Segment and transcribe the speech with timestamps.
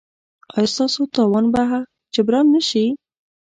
[0.55, 1.61] ایا ستاسو تاوان به
[2.13, 2.85] جبران نه شي؟